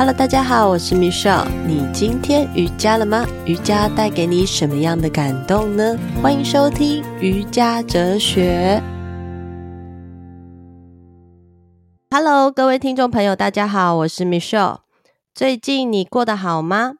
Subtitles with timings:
[0.00, 1.46] Hello，大家好，我是 Michelle。
[1.66, 3.26] 你今天瑜伽了吗？
[3.44, 5.94] 瑜伽带给你什么样的感动呢？
[6.22, 8.82] 欢迎收听瑜伽哲学。
[12.10, 14.78] Hello，各位听众朋友，大家好，我是 Michelle。
[15.34, 16.94] 最近你过得好吗？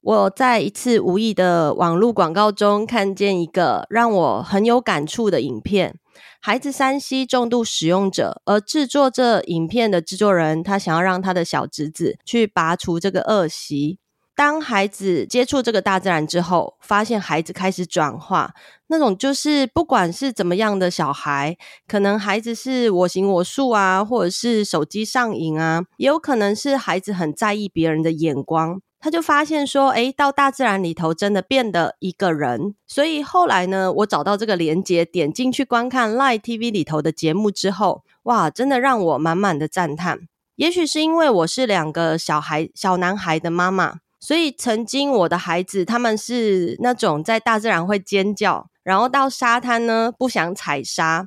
[0.00, 5.96] 我在一次无意的网络广告中看见一个让我很有感触的影片。
[6.40, 13.98] 孩子 3C 重度使用者，而制作这影片的制作人，他想要让他的小侄子去拔除这个恶习。
[14.34, 18.54] 当孩子接触这个大自然之后，发现孩子开始转化，
[18.86, 28.80] 那种就是不管是怎么样的小孩，可能孩子是我行我素啊，或者是手机上瘾啊，也有可能是孩子很在意别人的眼光。
[29.02, 32.76] 他就发现说，诶，到大自然里头真的变得一个人。
[32.86, 40.20] 所以后来呢，我找到这个连接，点进去观看 Line TV 里头的节目之后，哇，真的让我满满的赞叹。
[40.54, 51.26] 也许是因为我是两个小孩、小男孩的妈妈，所以曾经我的孩子他们是那种在大自然会尖叫，然后到沙滩呢不想踩沙，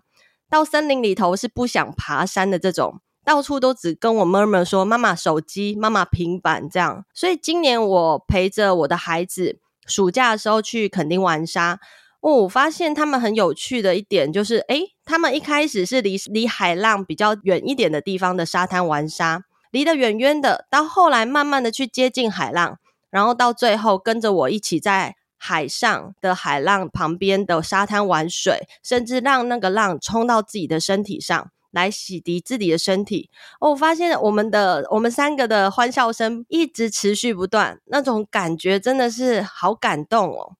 [0.49, 3.01] 到森林里头是不想爬山的这种。
[3.25, 11.79] 到处都只跟我 mum 说妈妈手机、妈妈平板这样，所以今年我陪着我的孩子暑假的时候去垦丁玩沙，
[12.21, 22.77] 哦，我发现他们很有趣的一点就是，诶，他们一开始是离离海浪比较远一点的地方的沙滩玩沙，离得远远的，到后来慢慢的去接近海浪，
[23.09, 31.49] 然后到最后跟着我一起在海上的海浪旁边的沙滩玩水，甚至让那个浪冲到自己的身体上。
[31.75, 40.55] 来洗涤自己的身体，我发现我们的我们三个的欢笑声一直持续不断，那种感觉真的是好感动哦。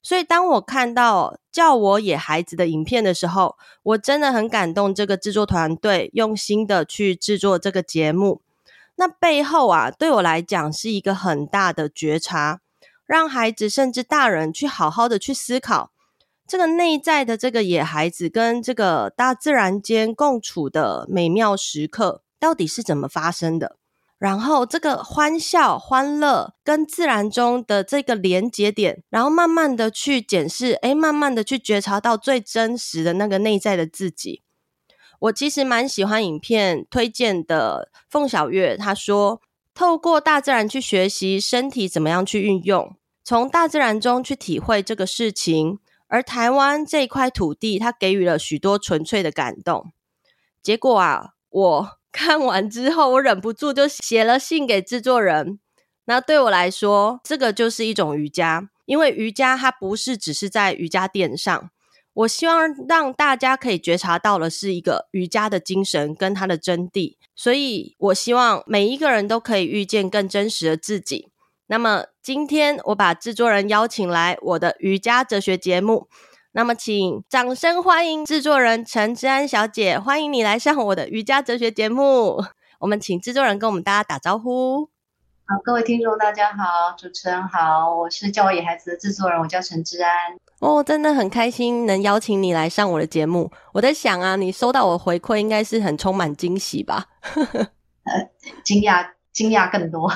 [0.00, 4.94] 所以当我看到叫我野孩子的影片的时候，我真的很感动。
[4.94, 8.40] 这个制作团队用心的去制作这个节目，
[8.94, 12.60] 那背后啊，对我来讲是一个很大的觉察，
[13.04, 15.90] 让孩子甚至大人去好好的去思考。
[16.50, 23.76] 这个内在的这个野孩子跟这个大自然间共处的美妙时刻，到底是怎么发生的？
[24.18, 34.42] 然后这个欢笑、欢乐跟自然中的这个连接点，然后慢慢的去检视，诶，慢慢的去觉察到最真实的那个内在的自己。
[35.20, 39.40] 我其实蛮喜欢影片推荐的凤小月，她说，
[39.72, 45.78] 透过大自然去学习身体怎么样去运用，从大自然中去体会这个事情。
[46.10, 49.92] 而台湾这块土地，它给予了许多纯粹的感动。
[50.60, 55.60] 结果啊，我 看完之后，我忍不住就写了信给制作人。
[56.06, 61.70] 那对我来说，这个就是一种瑜伽，因为瑜伽它不是只是在瑜伽垫上。
[62.12, 67.16] 我希望让大家可以觉察到的是一个瑜伽的精神跟它的真谛。
[67.36, 71.29] 所以我希望每一个人都可以遇见更真实的自己。
[71.70, 76.08] 那么今天我把制作人邀请来我的瑜伽哲学节目，
[76.50, 82.42] 那么请掌声欢迎制作人陈之安小姐，欢迎你来上我的瑜伽哲学节目。
[82.80, 84.86] 我们请制作人跟我们大家打招呼。
[85.46, 90.12] 好，各位听众大家好，主持人好，我是教我野孩子的制作人，我叫陈之安。
[90.58, 93.48] 哦，真的很开心能邀请你来上我的节目。
[93.74, 97.04] 我在想啊，你收到我回馈应该是很充满惊喜吧？
[98.02, 98.28] 呃，
[98.64, 99.10] 惊讶。
[99.32, 100.10] 惊讶更多，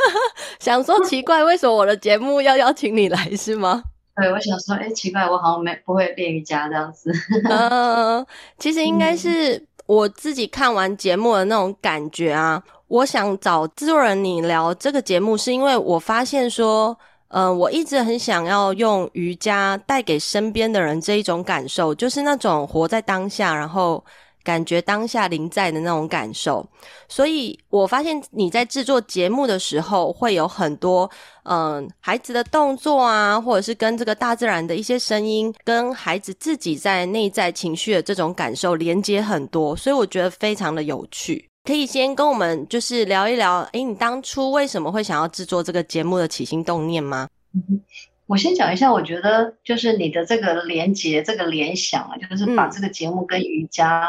[0.60, 3.82] 想说奇怪，为什么我的节目要邀请你来是吗？
[4.16, 7.10] 对，我想说，哎，奇怪，我好像没不会练瑜伽这样子。
[7.48, 8.24] 嗯，
[8.58, 12.62] 其实应该是我自己看完节目的那种感觉啊。
[12.88, 16.94] 我想找制作人你聊这个节目，是因为我发现说，
[17.28, 24.04] 嗯，我一直很想要用瑜伽带给身边的人这一种感受，就是那种活在当下，然后。
[24.42, 26.66] 感觉当下临在的那种感受，
[27.08, 31.10] 所以我发现你在制作节目的时候，会有很多
[31.44, 41.46] 嗯孩子的动作啊，或者是跟这个大自然的一些声音，跟孩子自己在内在情绪的这种感受连接很多，所以我觉得非常的有趣。
[41.64, 47.28] 可以先跟我们就是聊一聊，诶，你当初为什么会想要制作这个节目的起心动念吗？
[47.54, 47.82] 嗯，
[48.26, 54.08] 我先讲一下，我觉得就是你的这个连接，这个联想啊，就是把这个节目跟瑜伽。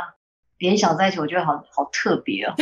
[0.61, 2.53] 联想在一起，我觉得好好特别哦。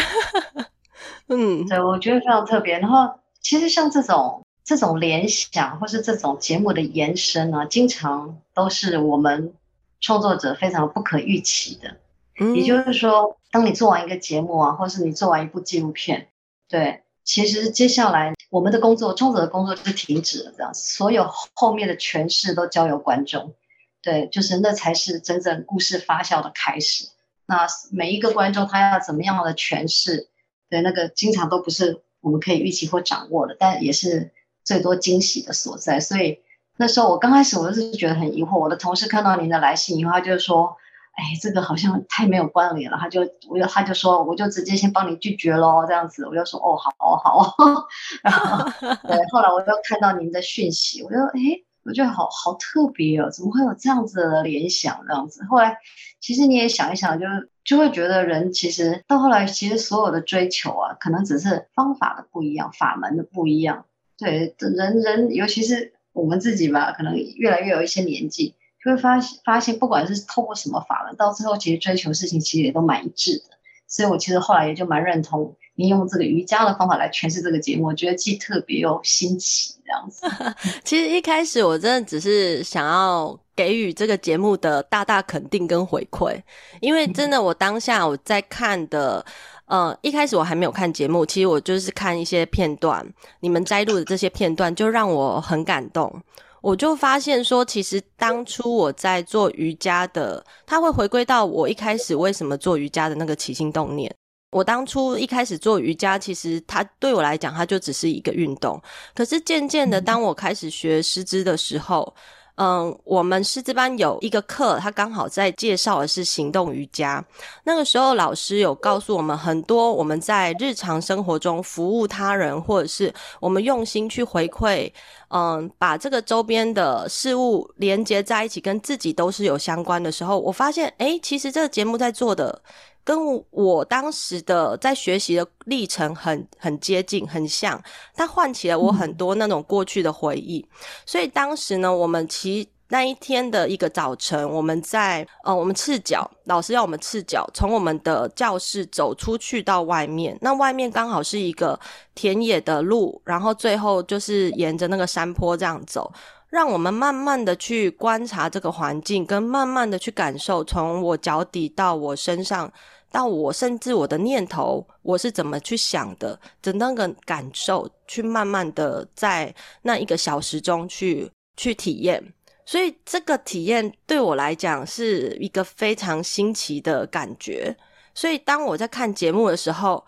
[1.28, 2.80] 嗯，对，我觉得非常特别。
[2.80, 9.54] 然后，其实像这种这种联想，或是这种节目的延伸呢，经常都是我们
[10.00, 11.98] 创作者非常不可预期的。
[12.40, 16.30] 嗯，也就是说，当你做完一个节目啊，或是你做完一部纪录片，
[16.70, 23.54] 对，其实接下来我们的工作，创作者的工作就停止了，这样，所有后面的诠释都交由观众。
[24.02, 27.10] 对，就是那才是真正故事发酵的开始。
[27.50, 30.30] 那每一个观众他要怎么样的诠释，
[30.70, 34.32] 对，那个经常都不是我们可以预期或掌握的，但也是
[34.64, 36.00] 最多惊喜的所在。
[36.00, 36.42] 所以
[36.78, 38.60] 那时候我刚开始我就是觉得很疑惑。
[38.60, 40.78] 我的同事看到您的来信以后，他就说
[41.18, 47.88] ：“哎，这个好像太没有关联了。”他就我就他就说：“我就直接先帮你拒绝喽。”这样子，我就说：“哦，好哦，好哦。
[48.22, 48.64] ”然后
[49.08, 51.66] 对，后来我又看到您的讯息，我就哎。
[51.90, 55.04] 我觉得好好特别哦，怎么会有这样子的联想？
[55.08, 55.80] 这样子，后来
[56.20, 57.32] 其实你也想一想就，就
[57.64, 63.86] 就会觉得人其实到后来，其实所有的追求啊，可能只是方法的不一样，法门的不一样。
[64.20, 68.54] 对，人人尤其是我们自己吧，可能越来越有一些年纪，
[68.86, 73.58] 就会发发现，不管是透过什么法门，到最后其实追求事情其实也都蛮一致的。
[73.88, 75.56] 所以我其实后来也就蛮认同。
[75.80, 80.28] 你用这个瑜伽的方法来诠释这个节目，我觉得既特别又新奇，这样子。
[80.84, 86.38] 其实一开始我真的只是想要给予这个节目的大大肯定跟回馈，
[86.82, 89.26] 因为真的我当下我在看的，
[89.68, 93.08] 呃，一开始我还没有看节目，其实我就是看一些片段，
[93.40, 96.14] 你们摘录的这些片段就让我很感动。
[96.62, 104.14] 我就发现说，其实当初我在做瑜伽的，它会回归到我一开始为什么做瑜伽的那个起心动念。
[104.52, 108.82] 我当初一开始做瑜伽，其实它对我来讲，它就只是一个运动。
[109.14, 112.16] 可是渐渐的，当我开始学师资的时候，
[112.56, 117.24] 嗯，我们师资班有一个课，他刚好在介绍的是行动瑜伽。
[117.64, 124.92] 那个时候，老师有告诉我们很多我们在日常生活中服务他人，或者是我们用心去回馈，
[125.30, 132.62] 嗯，把这个周边的事物连接在一起，跟自己都是有相关的时候，我发现，诶，其实这个节目在做的。
[133.04, 137.82] 跟我当时的在学习的历程很很接近，很像，
[138.14, 140.60] 它唤起了我很多那种过去的回忆。
[140.60, 150.38] 嗯、所以当时呢，我们其那一天的一个早晨，我们在呃，我们赤脚，老师要我们赤脚从我们的教室走出去到外面。
[150.42, 151.80] 那外面刚好是一个
[152.16, 156.12] 田野的路，然后最后就是沿着那个山坡这样走。
[156.50, 162.72] 让我们慢慢的去观察这个环境，跟慢慢的去感受，从我脚底到我身上，
[163.12, 169.54] 到我甚至我的念头，我是怎么去想的整那个感受，去慢慢的在
[169.84, 172.34] 那一个小时中去去体验。
[172.66, 177.76] 所以这个体验对我来讲是一个非常新奇的感觉。
[178.16, 180.04] 所以当我在看节目的时候，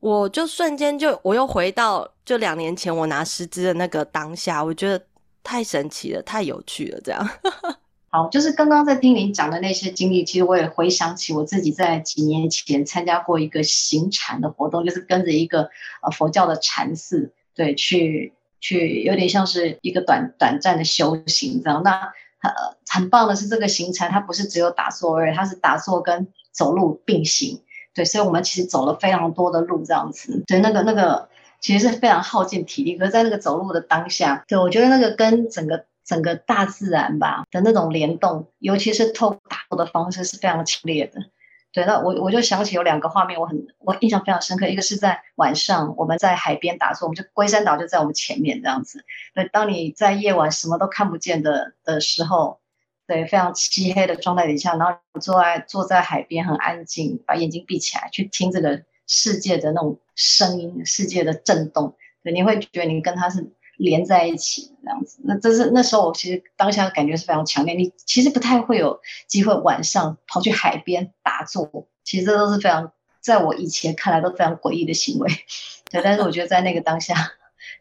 [0.00, 5.00] 我就瞬间就我又回到就两年前我拿师资的那个当下，我觉得。
[5.44, 7.28] 太神奇了，太有趣了，这样。
[8.08, 15.68] 好，就是刚刚在听您讲的那些经历，其实我也回想起我自己在几年前参加过一个行禅的活动，就是跟着一个
[16.00, 21.82] 呃佛教的禅寺，对，去去有点像是一个短短暂的修行这样。
[21.82, 21.90] 那
[22.40, 22.50] 呃
[22.88, 27.60] 很棒的是，这个行禅它不是只有打坐而已，它是打坐跟走路并行，
[27.94, 31.28] 对，所以我们其实走了非常多的路这样子，对，那个那个。
[31.64, 41.22] 其实是非常耗尽体力，可是在那个走路的当下，对，我觉得那个跟整个整个大自然吧的那种联动，尤其是透过打坐的方式是非常强烈的。
[41.72, 49.02] 对，那我我就想起有两个画面，我很我印象非常深刻，一个是在晚上我们在海边打坐，我们就龟山岛就在我们前面这样子。
[49.34, 52.60] 对，当你在夜晚什么都看不见的的时候，
[53.06, 58.82] 对，非常漆黑的状态底下，然后坐在坐在海边很安静，把眼睛闭起来去听这个。
[59.06, 65.18] 世界的那种声音，世界的震动，对，你会觉得你跟它是连在一起这样子。
[65.24, 67.74] 那这是那时候我其实当下的感觉是非常强烈。
[67.74, 75.30] 你其实不太会有机会晚上跑去海边打坐，其实这都是非常在我以前看来都非常诡异的行为。
[75.90, 77.14] 对，但是我觉得在那个当下，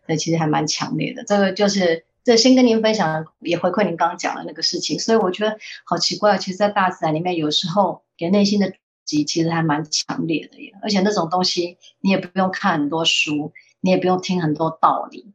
[0.08, 1.24] 对，其实还蛮强烈的。
[1.24, 5.00] 这个就是这先跟您分享，也回馈您刚刚讲的那个事情。
[5.00, 8.74] 所以我觉得好奇怪，其实，在大自然里面，有时候给内心的。
[9.06, 15.34] 其实还蛮强烈的耶，而且那种东西你也不用看很多书，你也不用听很多道理，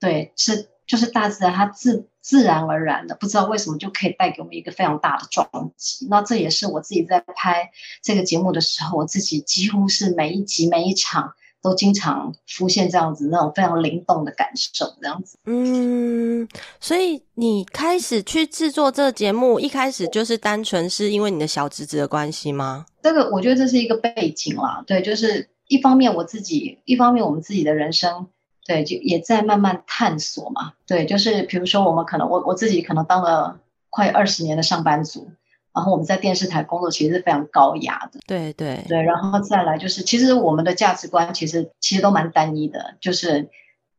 [0.00, 6.06] 对，是就是大自然它自自然而然的，不知道为什么就可以带给我们一个非常大的撞击。
[6.08, 7.70] 那这也是我自己在拍
[8.02, 11.34] 这个节目的时候，我自己几乎是每一集每一场。
[11.60, 15.38] 都经常出现这样子那种非常灵动的感受，这样子。
[15.44, 16.48] 嗯，
[16.80, 22.86] 所以你开始去制作这个节目，一开始就是单纯是因为你的小侄子的关系吗？
[23.02, 28.28] 这个我觉得这是一个背景啦，对，就是一方面我自己，一方面我们自己的人生，
[28.66, 33.60] 对，就也在慢慢探索嘛，对，就是比如说我们可能我我自己可能当了
[33.90, 35.30] 快二十年的上班族。
[35.74, 39.02] 然后我们在电视台工作其实是非常高压的，对对对。
[39.02, 43.48] 然后再来就是，其实我们的价值观其实其实都蛮单一的，就是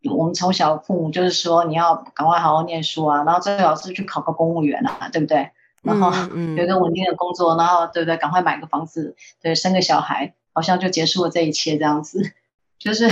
[0.03, 5.51] 我们从小父母就是说你要赶快好好念书啊，然后最好是去考个公务员啊，对不对？
[5.81, 6.11] 然后
[6.57, 8.17] 有一个稳定的工作，然后对不对？
[8.17, 12.33] 赶快买个房子，对，生个小孩，好像就结束了这一切这样子。
[12.77, 13.09] 就是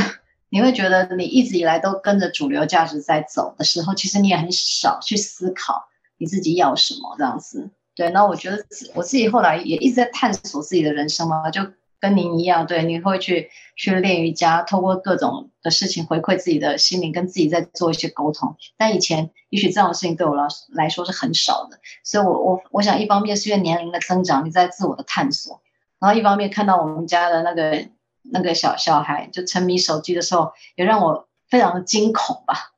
[0.50, 5.88] 你会觉得你一直以来都跟着主流价值在走的时候，其实你也很少去思考
[6.18, 7.70] 你自己要什么这样子。
[7.98, 8.64] 对，那我觉得
[8.94, 11.62] 我自己后来也一直在探索自己的人生嘛，就
[12.00, 18.56] 跟您一样，对，你会去去练瑜伽，透过各种的事情回馈自己的心灵，跟自己在做一些沟通。
[18.78, 25.60] 但以前也许这样的事情对我来来说是很少的，所以我我我想一方面是因为年龄的增长，你在自我的探索，
[26.00, 27.88] 然后一方面看到我们家的那个。
[28.30, 32.74] 那个小小孩就沉迷手机的时候，也让我非常的惊恐吧。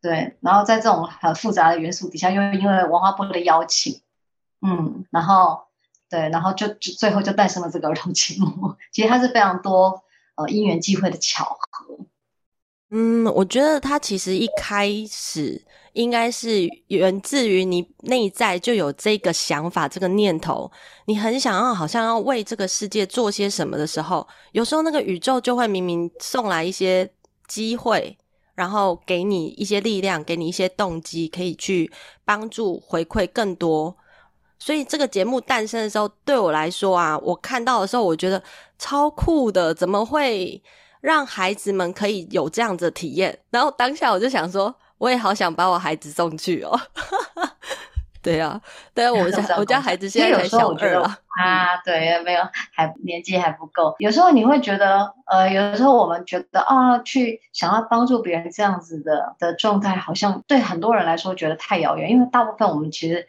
[0.00, 4.00] 对，然后在这种很复杂的元素底下，又因为文化部的邀请，
[4.62, 5.60] 嗯，然后
[6.08, 8.74] 对，然后就就最后就诞生了这个儿童节目。
[8.92, 10.02] 其实它是非常多
[10.36, 11.98] 呃因缘际会的巧合。
[12.90, 15.64] 嗯，我觉得它其实一开始。
[15.94, 20.72] 应该是源自于你内在就有这个想法、这个念头，
[21.04, 27.12] 你很想要，好像要为这个世界做些什么的时候，有时候那个宇宙就会明明送来一些
[27.46, 28.16] 机会，
[28.54, 31.92] 然后给你一些力量，给你一些动机，可以去
[32.24, 33.94] 帮助回馈更多。
[34.64, 38.40] 所以这个节目诞生的时候，对我来说啊，我看到的时候，我觉得
[38.78, 40.62] 超酷的，怎么会
[41.00, 43.36] 让孩子们可以有这样子的体验？
[43.50, 44.74] 然后当下我就想说。
[45.02, 46.78] 我也好想把我孩子送去哦，
[48.22, 48.60] 对啊，
[48.94, 51.02] 对啊，我 家我家孩子现在才小二了
[51.42, 52.42] 啊，对，没有，
[52.72, 53.96] 还年纪还不够。
[53.98, 63.26] 有时候你会觉得，呃，有的时候我们觉得啊，去想要帮助别人这样子的的状态，好像对很多人来说觉得太遥远，因为大部分我们其实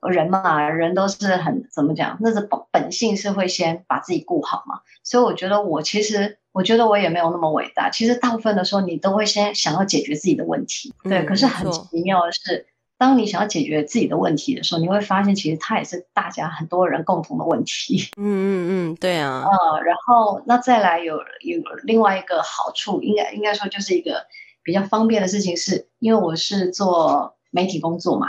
[0.00, 6.38] 人嘛，人都是很怎么讲，那是本本性是会先把自己顾好嘛，所以我觉得我其实。
[6.56, 7.90] 我觉得我也没有那么伟大。
[7.90, 11.18] 其实大部分的时候，你都会先想要解决自己的问题，对。
[11.18, 12.64] 嗯、可是很奇妙的是，
[12.96, 18.08] 当你想要解决自己的问题的时候，你会发现，其实它也是大家很多人共同的问题。
[18.16, 19.44] 嗯嗯嗯，对啊。
[19.44, 24.24] 嗯，然后那再来有有另外一个好处，应该应该说就是一个
[24.62, 28.28] 比较方便的事情是，是因为我是做媒体工作嘛。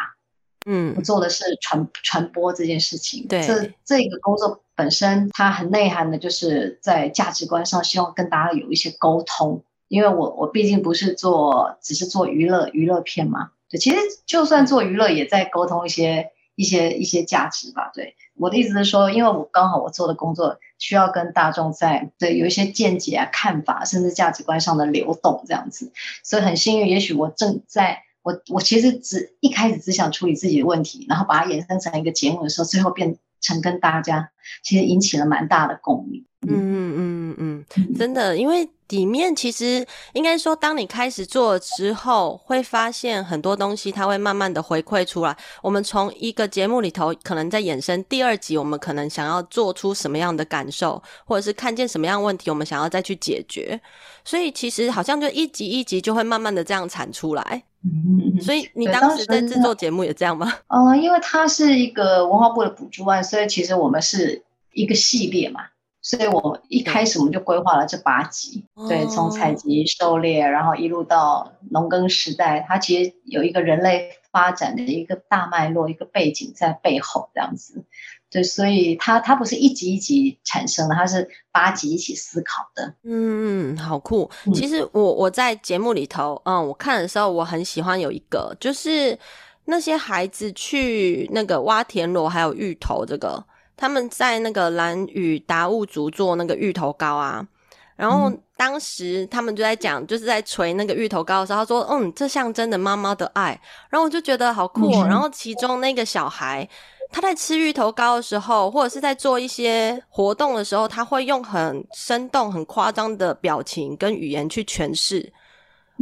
[0.70, 3.26] 嗯，我做的是传传播这件事情。
[3.26, 9.64] 对，这这个工作本身它很内涵的，就是在价值观上希望跟大家有一些沟通。
[9.88, 13.96] 因为我我毕竟不是做只是做娱乐娱乐片嘛，对，其实
[14.26, 17.90] 就算做娱乐，也在沟通一些一些一些价值吧。
[17.94, 28.04] 对，我的意思是说，因为我刚好我做的工作需要跟大众在对有一些见解啊、看法，甚至价值观上的流动这样子，所以很幸运，也许我正在。
[28.28, 34.30] 我我其实只一开始只想处理自己的问题，然后把它衍生成一个节目的时候，最后变成跟大家
[34.64, 36.26] 其实引起了蛮大的共鸣。
[36.46, 45.36] 嗯嗯嗯嗯，嗯，真的，因为里面其实应该说，当你开始做之后，会发现很多东西，它会慢慢的回馈出来。
[45.64, 53.80] 我们从一个节目里头，可能在衍生第二集，我们可能想要做出什么样的感受，或者是看见什么样问题，我们想要再去解决。
[54.24, 57.64] 所以其实好像就一集一集就会慢慢的这样产出来。
[57.84, 60.52] 嗯，所以你当时在制作节目也这样吗？
[60.68, 64.44] 嗯、 呃，因为它是一个文化部的补助案，所以其实我们是
[64.74, 65.62] 一个系列嘛，
[66.02, 77.84] 所以我一开始我们就规划了这八集，对，对，从采集、狩猎，然后一路到农耕时代，它其实有一个人类发展的一个大脉络、一个背景在背后这样子。
[78.30, 82.94] 对，所以它它不是一集一集产生的，它是八集一起思考的。
[83.02, 84.30] 嗯嗯，好酷。
[84.54, 89.18] 其实我我在节目里头，嗯，我看的时候我很喜欢有一个，就是
[89.66, 93.44] 那些孩子去那个挖田螺还有芋头，这个
[93.76, 97.48] 他们在那个蓝屿达悟族做那个芋头糕啊。
[97.96, 103.60] 然后当时他们就在讲，就是在锤那个芋头糕的时候，他说：“嗯，这象征的妈妈的爱。”
[103.90, 105.06] 然后我就觉得好酷哦。
[105.08, 106.68] 然后其中那个小孩。
[107.10, 115.32] 他在吃芋头糕的时候，或者是在做一些活动的时候，他会用很生动、很夸张的表情跟语言去诠释。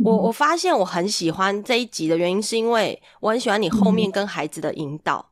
[0.03, 5.23] 我我发现我很喜欢这一集的原因，是因为我很喜欢你后面跟孩子的引导，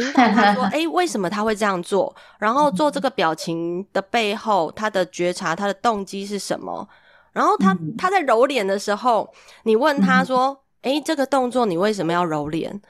[0.00, 2.14] 引导他说：“诶，为什么他会这样做？
[2.38, 6.88] 然后做这个表情的背后，他的觉察、他的动机是什么？
[7.32, 9.32] 然后他他在揉脸的时候，
[9.64, 12.80] 你问他说：‘诶，这个动作你为什么要揉脸？’”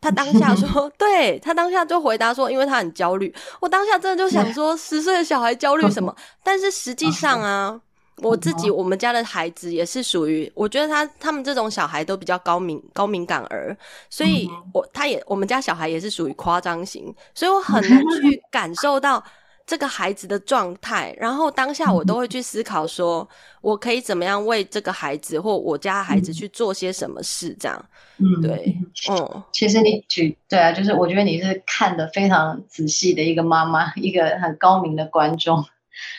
[0.00, 3.34] 他当下 说， 对，他当下就回答说，因为他很焦虑。
[3.60, 6.16] 我当下真的就想说，十岁的小孩焦虑什么？
[6.42, 7.80] 但是实际上啊，
[8.22, 13.76] 我自己我们家的孩子也是属于，我觉得他他们这种小孩都比较高敏高敏感儿，
[14.08, 19.22] 所以我他也我们家小孩也是属于夸张型，所以我很难 去感受到。
[19.66, 23.28] 这个孩子的状态，然后当下我都会去思考说，说
[23.60, 27.84] 我可以怎么样为这个孩子或我家孩子去做些什么事，这样。
[28.18, 28.76] 嗯，对，
[29.08, 35.64] 嗯，其实你举对啊，就是我觉得你是看的非常仔细的一个妈妈，一个很高明的观众。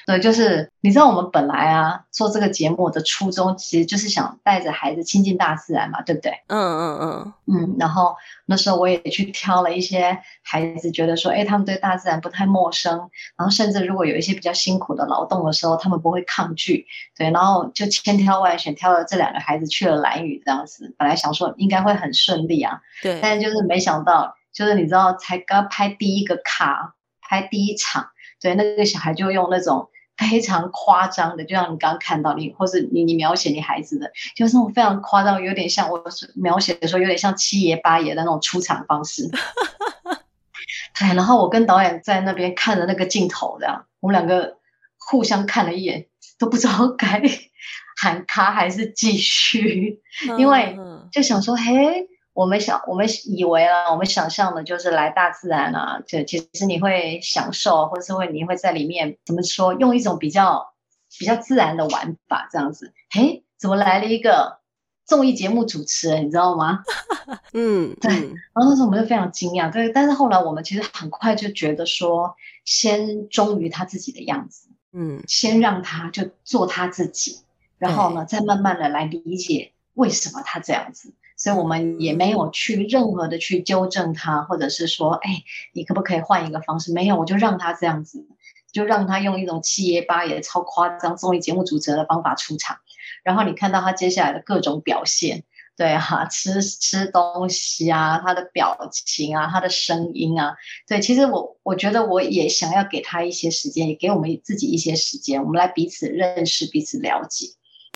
[0.05, 6.31] 对，就是你知道我们本来啊做这个节目的初衷，其实就是想带着孩子亲近大自然嘛，对不对？
[6.47, 7.75] 嗯嗯嗯嗯。
[7.79, 16.87] 然后那时候我也去挑了一些孩子，觉得说，哎，他们对大自然不太陌生，然后甚至如果有一些比较辛苦的劳动的时候，他们不会抗拒。
[17.17, 20.93] 对，然后就千挑万选挑了这两个孩子去了蓝屿这样子。
[20.97, 28.09] 本来想说应该会很顺利啊，对，但就是没想到，就是你知道，才刚拍第一个卡，拍第一场。
[28.41, 36.03] 对，那个小孩就用那种 非常夸张的，就像你刚刚看到你，或是你你描写你孩子的，就是那种非常夸张，有点像我
[36.35, 39.29] 描写的时候，有点像七爷八爷的那种出场方式。
[40.99, 44.57] 对，然后我跟导演在那边看着那个镜头，这样我们两个
[44.97, 46.07] 互相看了一眼，
[46.37, 47.21] 都不知道该
[47.99, 50.01] 喊卡还是继续，
[50.37, 50.77] 因为
[51.11, 52.07] 就想说，嘿。
[52.33, 60.73] 我们想，我们以为啊，我们想象的就是来大自然啊，就其实你会享受，或者是会你会在里面怎么说，用一种比较
[61.19, 62.93] 比较自然的玩法这样子。
[63.15, 64.59] 诶，怎么来了一个
[65.05, 66.83] 综艺节目主持人，你知道吗？
[67.53, 68.11] 嗯，对。
[68.11, 69.89] 然后那时候我们就非常惊讶，对。
[69.89, 77.41] 但是后来我们其实很快就觉得说，先忠于他自己的样子，嗯，先让他就做他自己，
[77.77, 81.13] 然后呢，再慢慢的来理解为什么他这样子。
[81.41, 85.41] 所以我们也没有去任何的去纠正他，或者是说，哎，
[85.73, 86.93] 你可不可以换一个方式？
[86.93, 88.27] 没有，我就让他这样子，
[88.71, 92.77] 就让他用一种七爷八爷超夸张综艺节目主持人的方法出场。
[93.23, 95.43] 然后你看到他接下来的各种表现，
[95.75, 100.57] 对啊， 吃吃东西啊，他的表情啊，他的声音啊，
[100.87, 107.47] 对，其实我我觉得我也想要给他一些时间，也给我们自己一些时间，我们来彼此认识，彼此了解。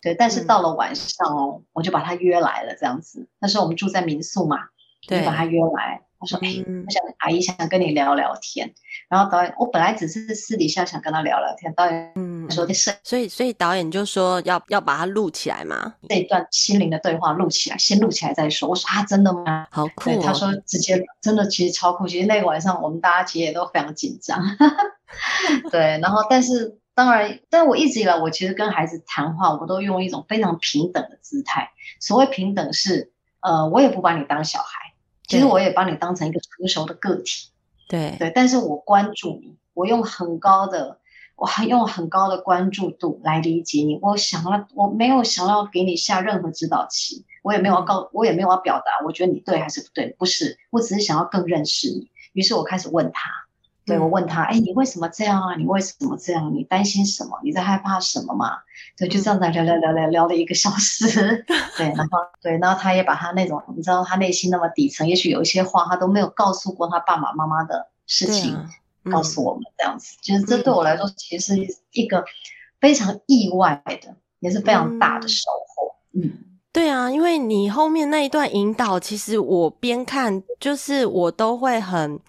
[0.06, 3.28] 对，但是到了晚上哦，嗯、我就把他约来了，这样子。
[3.40, 4.58] 那时候我们住在民宿嘛，
[5.08, 6.04] 对，就把他约来。
[6.20, 8.72] 他说：“哎、嗯，我想阿姨想跟你聊聊天。”
[9.10, 11.74] 然后导演，我本来只是私底下想跟他聊聊天。
[11.74, 18.70] 导演嗯说的是，所以所以导演就说要要把它录起来嘛，这一段心灵的对话录起来，先录起来再说。
[18.70, 19.65] 我说啊，真的吗？
[19.72, 20.22] 好酷、哦。
[20.24, 22.08] 他说直接真的，其实超酷。
[22.08, 24.39] 其实那个晚上我们大家其实也都非常紧张。
[25.72, 26.80] 对，然后但是。
[26.95, 31.71] 当然，但我一直以来，我其实跟孩子谈话，我都用一种非常平等的姿态。
[31.99, 34.93] 所谓平等是，呃，我也不把你当小孩，
[35.27, 37.49] 其实我也把你当成一个成熟的个体。
[37.89, 40.99] 对对，但是我关注你，我用很高的，
[41.36, 43.99] 我还用很高的关注度来理解你。
[44.01, 52.10] 我想要，我没有想要给你下任何指导期，我也没有要告，我也没有要表达，我觉得你对还是不对，不是，我只是想要更认识你。
[52.31, 53.29] 于是我开始问他。
[53.86, 55.56] 对，我问他，哎，你为什么这样啊？
[55.56, 56.52] 你为什么这样？
[56.56, 57.39] 你担心什么？
[57.43, 58.58] 你在害怕什么嘛？
[58.98, 61.45] 对，就这样子聊聊聊聊聊了一个小时。
[61.78, 68.67] 对，然后对，然后他也把他那种，你知道他内心那么底层，也许有一些话他都没有告诉过他爸爸妈妈的事情，啊
[69.04, 70.17] 嗯、告诉我们这样子。
[70.19, 72.26] 其实这对我来说，其实是一个
[72.82, 75.95] 非常意外的，也是非常大的收获。
[76.13, 76.32] 嗯，嗯
[76.74, 82.19] 对啊，因为你后面那一段引导，其实我边看就是我都会很。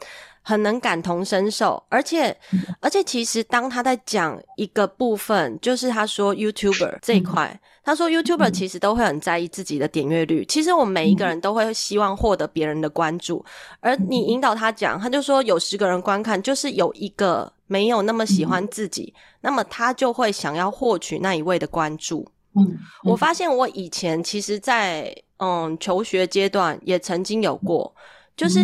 [0.48, 2.34] 很能感同身受，而且，
[2.80, 10.44] 而且其实当他在讲一个部分，就是他说 YouTuber 这一块，他说 YouTuber 其实都会很在意自己的点阅率。
[10.44, 13.44] 其实我们每一个人都会希望获得别人的关注，
[13.80, 22.24] 而你引导他讲，他就说有十个人观看，就是有一个没有那么喜欢自己，那么他就会想要获取那一位的关注。
[22.54, 27.92] 嗯，我发现我以前其实在嗯求学阶段也曾经有过。
[28.36, 28.62] 就是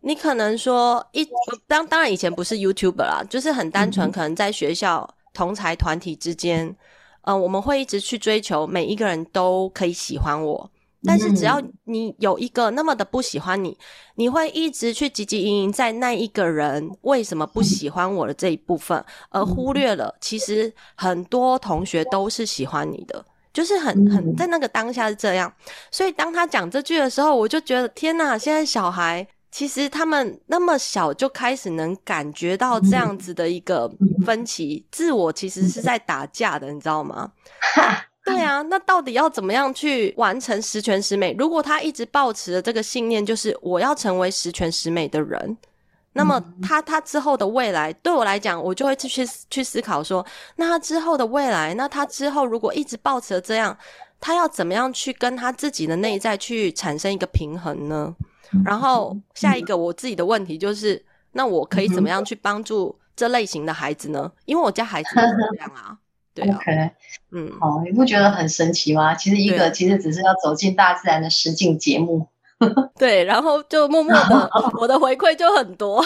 [0.00, 1.28] 你可能说一
[1.66, 10.70] 当当然以前不是 YouTuber 啦，就是很单纯，可能在学校同才团体之间，嗯、呃，我们会一直去追求每一个人都可以喜欢我，
[11.04, 13.76] 但是只要你有一个那么的不喜欢你，
[14.14, 23.24] 你会一直去汲汲营营在那一个人为什么不喜欢我的这一部分，而忽略了其实很多同学都是喜欢你的。
[23.52, 25.52] 就是很很在那个当下是这样，
[25.90, 28.38] 所以当他讲这句的时候，我就觉得天哪！
[28.38, 33.90] 现在小孩其实他们那么小就开始能感觉到这样子的一个
[34.24, 37.32] 分歧，自我其实是在打架的，你知道吗？
[38.24, 41.34] 对啊，那到底要怎么样去完成十全十美？
[41.36, 45.56] 如果他一直抱持的这个信念，就是我要成为十全十美的人。
[46.14, 50.24] 那么他他之后的未来，对我来讲，我就会去去思考说，
[50.56, 53.76] 那他之后的未来，那他之后如果一直抱持这样，
[54.20, 58.14] 他要怎么样去跟他自己的内在去产生一个平衡呢？
[58.64, 64.30] 然后下一个我自己的问题就是，那我可以怎么样去帮助这类型的孩子呢？
[64.44, 65.96] 因为我家孩子就是这样啊，
[66.34, 66.90] 对啊， OK，
[67.30, 69.14] 嗯，哦，你不觉得很神奇吗？
[69.14, 72.28] 其实一个其实只是要走进大自然的实景节目。
[72.98, 76.04] 对，然后就默默的，我的回馈就很多。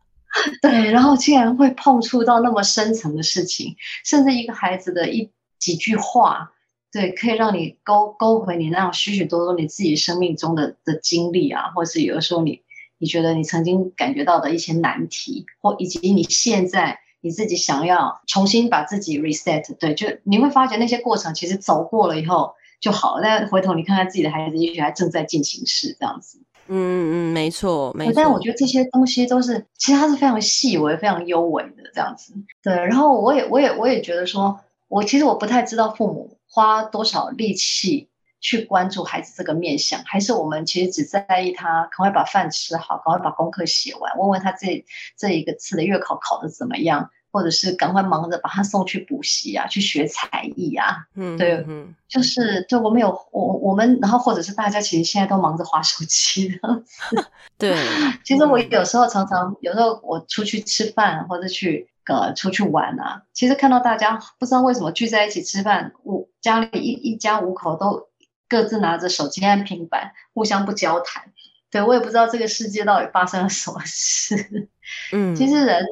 [0.60, 6.52] 对，然后竟然会碰触到那么深层的事情，甚至一个孩子的一几句话，
[6.92, 12.62] 对，可以让你勾勾回你那样许许多多你自己生命中的的经历啊，或是有的时候你
[12.98, 26.38] 你觉得你曾经感觉到的一些难题，或以及你现在你自己想要重新把自己 reset，对，就你会发觉那些过程其实走过了以后就好了，但回头你看看自己的孩子，也许还正在进行式这样子。
[26.68, 28.12] 嗯嗯嗯，没错没错。
[28.14, 32.34] 但我觉得这些东西都是，其实它是非常细微、非常幽微的这样子。
[32.62, 34.58] 对，然后我也我也我也觉得说，
[34.88, 38.08] 我其实我不太知道父母花多少力气
[38.40, 44.84] 去关注孩子这个面相，还是我们其实只在意他赶快把饭吃好，赶快把功课写完，问问他这
[45.16, 47.10] 这一个次的月考考得怎么样。
[47.36, 56.82] 或者是赶快忙着把他送去补习啊，去学才艺啊，嗯，对，嗯，就是就我们有我我们，然后或者是大家其实现在都忙着划手机的，
[57.58, 57.76] 对。
[58.24, 68.08] 其实我有时候常常有时候我出去吃饭或者去呃出去玩啊，其实看到大家不知道为什么聚在一起吃饭，我家里一一家五口都
[68.48, 71.24] 各自拿着手机和平板，互相不交谈。
[71.70, 74.70] 对，我也不知道这个世界到底发生了什么事。
[75.12, 75.84] 嗯，其实人。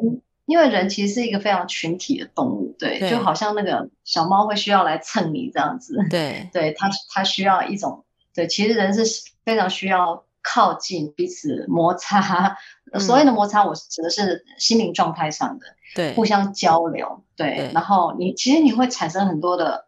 [0.46, 3.08] 因为人其实是一个非常群体的动物，对，对。
[3.08, 8.04] 就好像那个小猫会需要来蹭你这样子，对，对，它它需要一种，
[8.34, 9.04] 对，其实人是
[9.46, 12.58] 非常需要靠近彼此摩擦，
[12.92, 17.70] 嗯、所谓的摩擦，我指的是心灵状态上的，对，互相交流，对，对。
[17.72, 19.86] 然后你其实你会产生很多的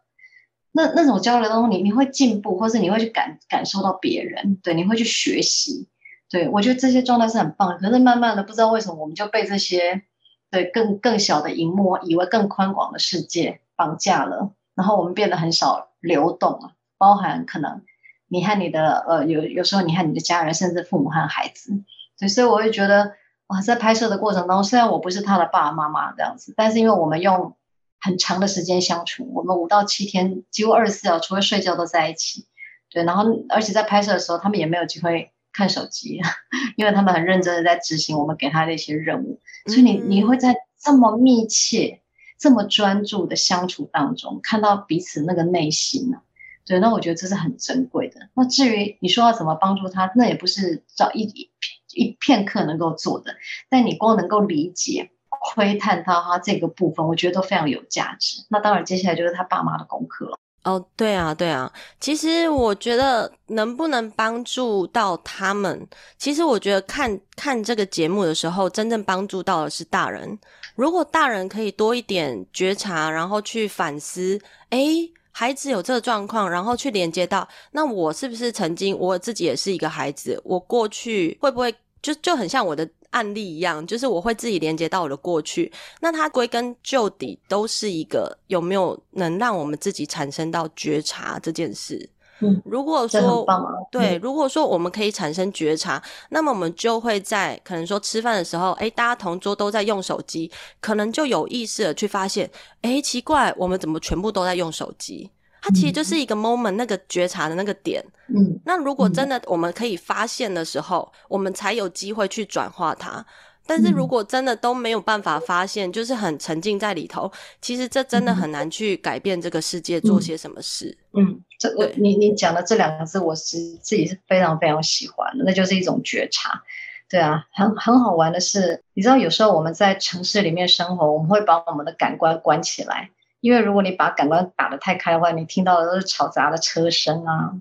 [0.71, 5.87] 那那种交流当中，你你会进步，或是你会去感感受到别人，对，你会去学习，
[6.31, 10.01] 对我觉得这些状态是很棒的，可是慢慢的不知道为什么我们就被这些。
[10.49, 17.83] 对，更更小的荧幕，以为更宽广的世界绑架了，然后我们变得很少流动了，包含可能
[18.27, 21.83] 你和你的呃，有有时候你和你的家人，甚至父母和孩子，
[22.17, 23.13] 所以所以我会觉得
[23.47, 27.55] 哇，在拍摄的过程当中，虽然我不是他的爸爸妈妈这样子，但是因为我们用
[27.99, 32.47] 很长的时间相处，我们五到七天几乎二十四小时除了睡觉都在一起，
[32.89, 35.33] 对，然后而且在拍摄的时候，他们也没有机会。
[35.57, 36.21] 看手机，
[36.77, 42.01] 因为他们很认真的在执行我们给他的一些任务，所以你你会在这么密切、
[42.37, 46.21] 这么专注的相处当中，看到彼此那个内心呢？
[46.63, 48.29] 对，那我觉得这是很珍贵的。
[48.35, 51.49] 那至于你说要怎么帮助他，那也不是找一一
[51.93, 53.35] 一片刻能够做的，
[53.69, 58.45] 但你光能够理解、窥探到他这个部分，我觉得都非常有价值。
[58.49, 60.37] 那当然，接下来就是他爸妈的功课了。
[60.67, 61.71] 哦，对啊，对啊。
[61.97, 70.37] 其实我觉得能不能帮助到他们，其实我觉得看看这个节目的时候，真正帮助到的是大人。
[70.75, 74.37] 如果大人可以多一点觉察，然后去反思，
[74.71, 80.37] 诶，孩子有这个状况，然后去连接到，那我是不是曾经我自己也是一个孩子？
[80.43, 82.85] 我过去会不会就就很像我的？
[83.11, 92.09] 案例一样，就是我会自己连接到我的过去，那它归根究底都是一个有没有能让我们自己产生到觉察这件事。
[92.39, 93.43] 嗯，如果说
[93.89, 102.47] 对，如果说我们可以产生觉察，那么我们就会在可能说吃饭的时候，诶，大家同桌都在用手机，可能就有意识的去发现，
[102.83, 105.31] 诶，奇怪，我们怎么全部都在用手机？
[105.61, 108.03] 它其实就是一个 moment，那个觉察的那个点。
[108.27, 113.25] 嗯，那如果真的我们可以发现的时候，嗯、我们才有机会去转化它。
[113.69, 117.29] 但是如果真的都没有办法发现，嗯、就是很沉浸在里头，
[117.61, 120.97] 其实这真的很难去改变这个世界，做些什么事。
[121.11, 126.63] 嗯，这我你你讲的这两个字，我是自己是非常非常喜欢的，那就是一种觉察。
[127.09, 133.09] 对啊，很很好玩的是，你知道有时候我们在城市里面生活，我们会把我们的感官关起来。
[133.47, 137.53] 因为如果你把感官打得太开的话，你听到的都是嘈杂的车声啊，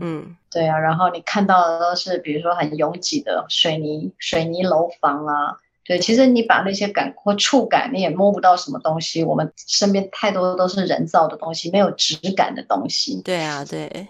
[0.00, 9.24] 嗯，对啊，然后你看到的都是比如说很拥挤的水泥水泥楼房啊，对，其实你把那些感或触感，你也摸不到什么东西。
[9.24, 13.20] 我们身边太多的都是人造的东西，没有质感的东西。
[13.24, 14.06] 对啊，对。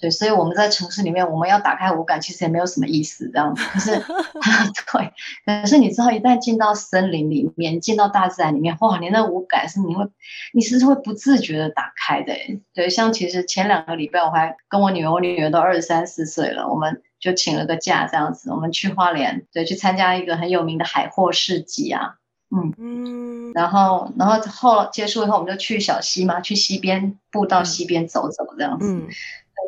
[0.00, 3.62] 对，所以我们在城市里面，我们要打开五感，其实也没有什么意思，这样子。
[3.70, 3.90] 可是
[4.92, 5.12] 对，
[5.44, 10.06] 可是你知道，一旦进到森林里面，进到大自然里面，哇，你那五感是你会，
[10.54, 12.32] 你是会不自觉的打开的。
[12.72, 22.14] 对，像其实前两个礼拜，我还跟我女儿，我女儿都二十三四岁了，我们就请了个假，这样子，我们去花莲，对，去参加一个很有名的海货市集啊，
[22.50, 28.90] 嗯嗯，然后，然后后结束以后，我们就去小溪嘛，去溪边步到溪边走走，这样子。
[28.90, 29.06] 嗯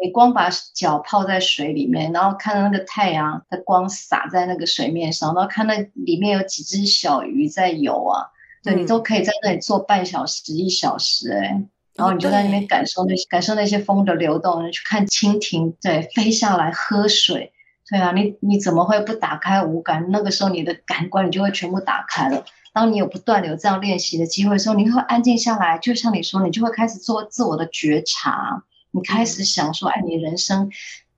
[0.03, 8.27] 你光把脚泡在水里面，然后看到那个太阳的光洒在那个水面上，然后看那里面有几只小鱼在游啊，
[8.65, 17.53] 对，你都可以在那里坐半小时一小时，欸，哎，然后你就在那边感受那些感受那些风的流动，去看蜻蜓对飞下来喝水，
[17.89, 20.07] 对啊，你你怎么会不打开五感？
[20.11, 22.45] 那个时候你的感官你就会全部打开了。
[22.75, 30.71] 当你有不断的有这样练习的机会的时候，你会安静下来，就像你说，你就会开始做自我的觉察，你开始想说，哎，你人生。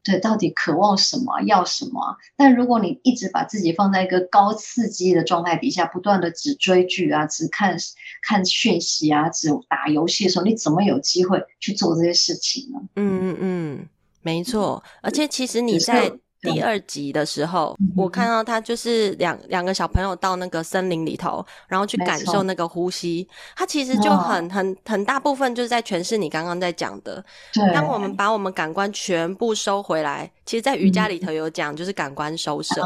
[0.07, 2.19] 对，到底渴望什么，要什么？
[2.37, 7.75] 但如果你一直把自己放在一个高刺激的状态底下，不断的只追剧啊，只看
[8.21, 12.81] 看讯息啊，只打游戏的时候，你怎么有机会去做这些事情呢？
[12.97, 13.89] 嗯嗯嗯，
[14.21, 14.85] 没错。
[15.01, 16.13] 而且其实你在。
[16.45, 23.27] 第二集的时候，我看到他就是两两个小朋友到那个森林里头，然后去感受那个呼吸。
[23.57, 27.25] 他其实就很很很大部分就是在诠释你刚刚在讲的。
[27.73, 32.83] 当我们把我们感官全部收回来，其实，在瑜伽里头有讲，就是感官收摄。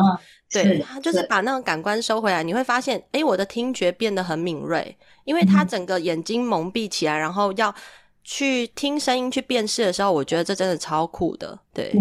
[0.51, 7.75] 对，他就是把那种感官收回来，你会发现，诶，我的听觉变得很敏锐，因为他整个眼睛蒙蔽起来，然后要
[8.25, 11.59] 去听声音去辨识的时候，我觉得这真的超酷的。
[11.75, 11.92] 对。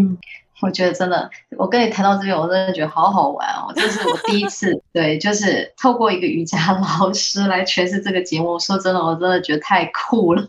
[0.62, 3.72] 我觉得真的，我跟你谈到这边，我真的觉得好好玩哦！
[3.76, 6.58] 这是我第一次， 对，就是透过一个瑜伽
[7.00, 8.58] 老师来诠释这个节目。
[8.60, 10.48] 说真的，我真的觉得太酷了，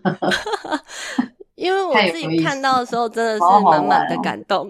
[1.57, 4.69] 因为我自己看到的时候，真的是满满的感动，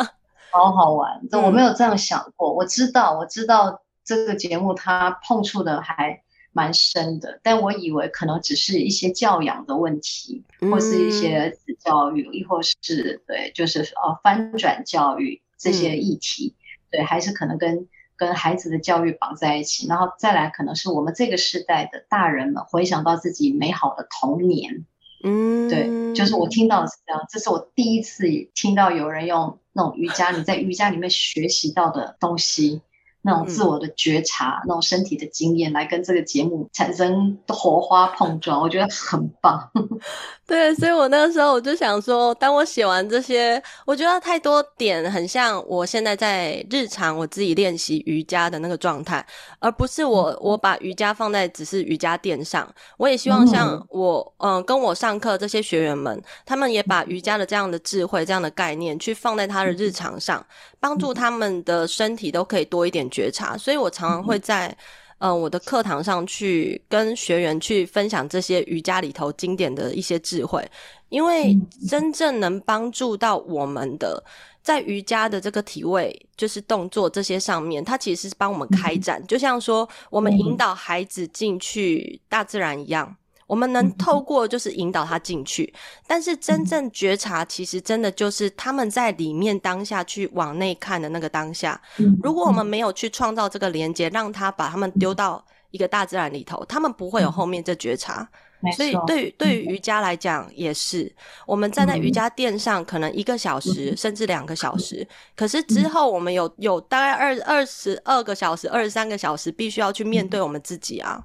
[0.50, 1.20] 好好玩。
[1.30, 6.22] 这我没有这样想过，我知道，我知道这个节目它碰触的还。
[6.52, 24.84] 蛮深的，但我以为可能只是一些教养的问题，或是一些子教育，亦、嗯、或是对，就是呃翻转教育这些议题，嗯、对，还是可能跟跟孩子的教育绑在一起，然后再来可能是我们这个时代的大人们回想到自己美好的童年，
[25.22, 32.82] 嗯，对，就是我听到的是这样，这是我第一次听到有人用那种瑜伽，你在瑜伽里面学习到的东西。
[33.22, 39.70] 那种自我的觉察，嗯、那种身体的经验，来跟这个节目产生火花碰撞，我觉得很棒。
[40.46, 49.24] 对，所以我那个时候我就想说，当我写完这些，我觉得太多点很像我现在在日常我自己练习瑜伽的那个状态，
[49.58, 52.66] 而不是我我把瑜伽放在只是瑜伽垫上。
[52.96, 60.44] 我也希望像我嗯、呃、跟我上课这些学员们，他们也把瑜伽的这样的智慧、这样的概念去放在他的日常上，
[60.80, 63.56] 帮助他们的身体都可以多一点觉察。
[63.56, 64.76] 所以我常常会在。
[65.20, 70.64] 嗯、呃，我的课堂上去跟学员去分享这些瑜伽里头经典的一些智慧，
[71.08, 74.22] 因为真正能帮助到我们的，
[74.62, 83.16] 在瑜伽的这个体位，就是动作这些上面，它其实是帮我们开展，就像说我们引导孩子进去大自然一样。
[83.48, 85.72] 我们能透过就是引导他进去，
[86.06, 91.80] 但是真正觉察，其实真的就是他们在里面当下去往内看的那个当下。
[92.22, 98.28] 如果我们没有去创造这个连接，让他把他们丢到一个大自然里头，他们不会有后面这觉察。
[98.76, 101.10] 所以对于对于瑜伽来讲也是，
[101.46, 105.06] 我们站在瑜伽垫上可能一个小时甚至两个小时，
[105.36, 111.24] 可是之后我们有有大概二二十二个小时、二十三个小时，必须要去面对我们自己啊，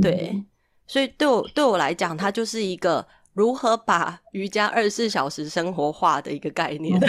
[0.00, 0.44] 对。
[0.90, 7.00] 所以对我对我来讲，它就是一个如何把瑜伽二十四小时生活化的一个概念。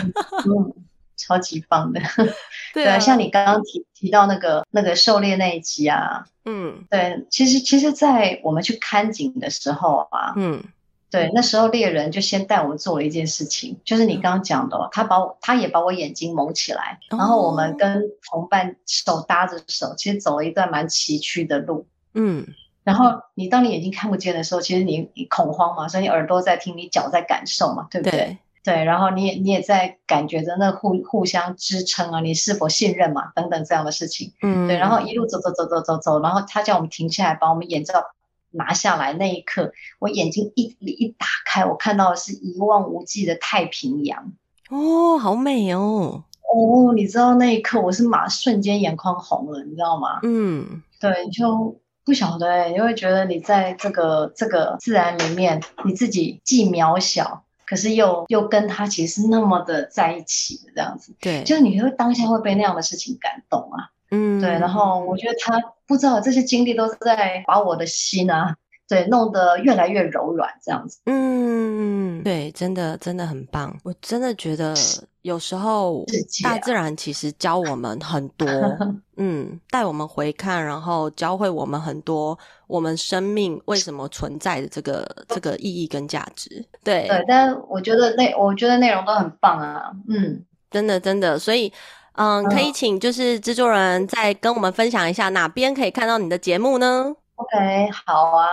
[1.17, 1.99] 超级棒的。
[2.75, 10.63] 对啊，像你刚刚提提到那个那个狩猎那一集啊，嗯，对，其实其实，在我们去看景的时候啊，嗯，
[11.09, 22.45] 对，那时候猎人就先带我们做了一件事情，就是你刚刚讲的，他把我他也把我眼睛蒙起来，然后我们跟同伴手搭着手，其实走了一段蛮崎岖的路，嗯。
[22.83, 28.19] 然后你当你眼睛看不见的时候，其实你你恐慌嘛，所以你耳朵在听，你脚在感受嘛，对不对？
[28.19, 34.33] 对，对，然后你也你也在感觉着那互互相支撑啊，你是否信任嘛，等等这样的事情。
[34.41, 34.77] 嗯，对。
[34.77, 38.03] 然后一路走走走走走走，然后他叫我们停下来，把我们眼罩
[38.49, 39.13] 拿下来。
[39.13, 44.33] 那一刻，我眼睛一一打开，我看到的是一望无际的太平洋。
[44.69, 46.23] 哦，好美哦！
[46.51, 50.19] 哦，你知道那一刻我是马瞬间眼眶红了，你知道吗？
[50.23, 51.79] 嗯，对，就。
[52.03, 61.13] 不晓得哎、欸，你会觉得你在这个这个自然里面，你自己既渺小，可是又又跟他其实是那么的在一起的这样子。
[61.21, 63.91] 对，就是你会当下会被那样的事情感动啊。
[64.09, 64.49] 嗯，对。
[64.49, 68.55] 然后我觉得他不知道这些经历都是在把我的心啊，
[68.87, 70.99] 对，弄得越来越柔软这样子。
[71.05, 73.77] 嗯，对，真的真的很棒。
[73.83, 74.73] 我真的觉得。
[75.21, 76.03] 有时候，
[76.43, 78.47] 大自然其实教我们很多，
[79.17, 86.65] 嗯，带我们回看，然后教会我们很多我们生命为什么存在的这个这个意义跟价值。
[86.83, 91.71] 对对，但我觉得内我觉得内容都很棒啊，嗯，真的真的，所以
[92.13, 98.47] 嗯，可以请就是制作人再跟我们分享一下哪边可以看到你的节目呢？OK，好啊。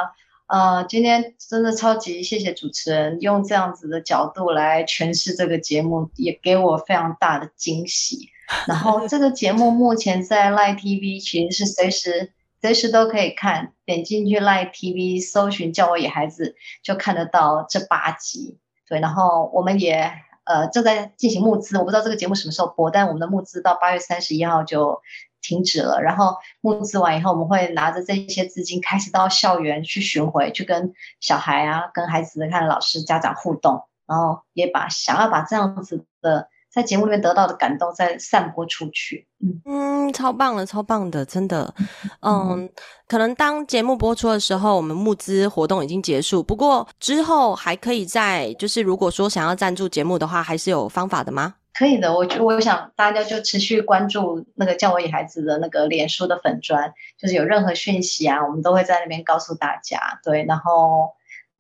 [0.48, 8.30] 呃，今天真的超级谢谢主持人用这样子的角度来诠释这个节目，也给我非常大的惊喜。
[8.66, 12.32] 然后这个节目目前在 Line TV 其实是随时
[12.62, 18.56] 随时都可以看，点进去 Line TV 搜寻“叫我野孩子”就看得到这八集。
[18.88, 20.10] 对，然后我们也
[20.44, 25.02] 呃正在进行募资，我不知道这个节目什么时候播，但我们的募资到八月三十一号就
[25.40, 26.00] 停止了。
[26.00, 36.48] 然后募资完以后，我们会拿着这些资金开始到校园去巡回，去跟小孩啊、跟孩子的看老师、家长互动，然后也把想要把这样子的。
[36.70, 39.26] 在节目里面得到的感动，再散播出去。
[39.42, 41.74] 嗯嗯，超棒的，超棒的，真的。
[42.20, 42.70] 嗯，嗯
[43.08, 46.42] 可能当节目播出的时候，我们募资活动已经结束。
[46.42, 51.54] 不过之后还可以再，就是如果说想要赞助节目的话，还是有方法的吗？
[51.78, 60.18] 可以的，我我想大家就持续关注那个叫我野孩子的那个脸书的粉砖，就是有任何讯息啊，我们都会在那边告诉大家。
[60.24, 61.12] 对，然后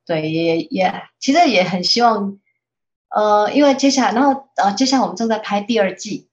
[0.04, 2.40] 对，也也其实也很希望。
[3.10, 6.28] 呃，因为接下来，然后呃，接下来我们正在拍第二季，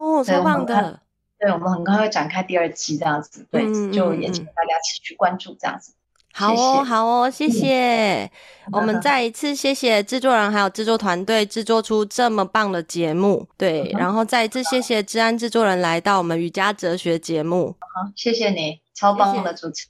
[0.00, 1.00] 哦，超棒的，
[1.38, 5.92] 对，我们很快会展开第二季，这样子，对，嗯、就也请大家持续关注这样子。
[6.32, 8.24] 好哦，好哦，谢谢。
[8.24, 18.80] 嗯、我们再一次谢谢制作人还有制作团队制作出这么棒的节目，对，嗯、然后再一次谢谢治安制作人来到我们瑜伽哲学节目，好，谢谢你。
[18.92, 19.86] 超棒的主持！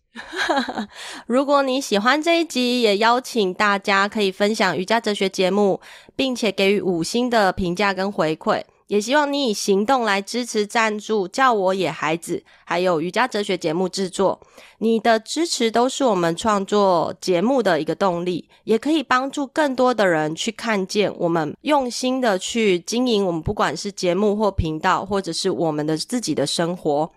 [1.27, 5.81] 如果你喜欢这一集，也邀请大家可以分享瑜伽哲学节目，
[6.15, 8.63] 并且给予五星的评价跟回馈。
[8.91, 14.41] 也希望你以行动来支持赞助，叫我野孩子，还有瑜伽哲学节目制作。
[14.79, 27.09] 你的支持都是我们创作节目的一个动力，也可以帮助更多的人去看见我们用心的去经营我们，不管是节目或频道，或者是我们的自己的生活。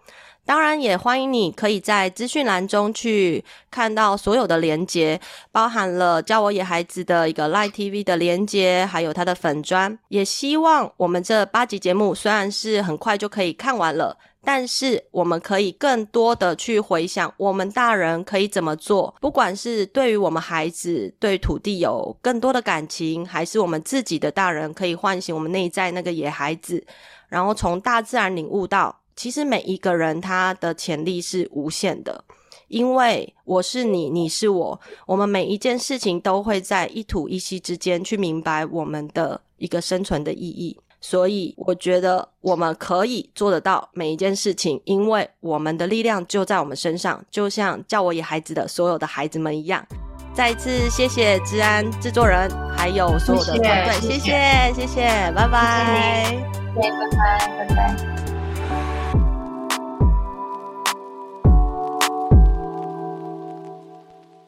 [0.46, 5.20] 当然，也欢迎你可以在资讯栏中去看到所有的连接，
[5.54, 9.98] 包含了叫我野孩子的一个 Live TV 的连接，还有他的粉专。
[10.10, 26.86] 也希望我们这八集节目虽然是很快就可以看完了，但是我们可以更多的去回想，我们大人可以怎么做，不管是对于我们孩子对土地有更多的感情，还是我们自己的大人可以唤醒我们内在那个野孩子，
[27.30, 29.00] 然后从大自然领悟到。
[29.16, 32.24] 其实每一个人他的潜力是无限的，
[32.68, 40.78] 因为我是你，你是我，我们每一件事情都会在一吐一吸之间去明白我们的一个生存的意义。
[41.00, 49.86] 所以我觉得我们可以做得到每一件事情，因为我们的力量就在我们身上，就像叫我野孩子的所有的孩子们一样。
[50.34, 56.26] 再一次谢谢治安制作人，还有所有的团队，谢谢谢谢，谢谢，拜拜，
[56.74, 58.23] 谢谢，拜拜，拜拜。